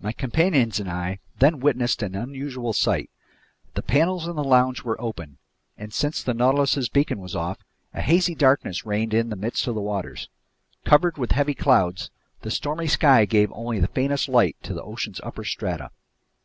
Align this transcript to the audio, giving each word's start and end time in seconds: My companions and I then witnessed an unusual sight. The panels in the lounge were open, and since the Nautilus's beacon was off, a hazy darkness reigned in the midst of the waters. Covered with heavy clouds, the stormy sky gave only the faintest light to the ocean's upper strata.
My 0.00 0.12
companions 0.12 0.78
and 0.78 0.88
I 0.88 1.18
then 1.40 1.58
witnessed 1.58 2.00
an 2.00 2.14
unusual 2.14 2.72
sight. 2.72 3.10
The 3.74 3.82
panels 3.82 4.28
in 4.28 4.36
the 4.36 4.44
lounge 4.44 4.84
were 4.84 5.00
open, 5.00 5.38
and 5.76 5.92
since 5.92 6.22
the 6.22 6.34
Nautilus's 6.34 6.88
beacon 6.88 7.18
was 7.18 7.34
off, 7.34 7.58
a 7.92 8.00
hazy 8.00 8.36
darkness 8.36 8.86
reigned 8.86 9.12
in 9.12 9.28
the 9.28 9.34
midst 9.34 9.66
of 9.66 9.74
the 9.74 9.80
waters. 9.80 10.28
Covered 10.84 11.18
with 11.18 11.32
heavy 11.32 11.54
clouds, 11.54 12.12
the 12.42 12.50
stormy 12.52 12.86
sky 12.86 13.24
gave 13.24 13.50
only 13.54 13.80
the 13.80 13.88
faintest 13.88 14.28
light 14.28 14.54
to 14.62 14.72
the 14.72 14.84
ocean's 14.84 15.18
upper 15.24 15.42
strata. 15.42 15.90